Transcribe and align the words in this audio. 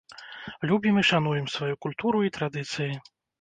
Любім 0.71 0.95
і 1.01 1.03
шануем 1.09 1.49
сваю 1.57 1.75
культуру 1.87 2.23
і 2.29 2.33
традыцыі. 2.39 2.91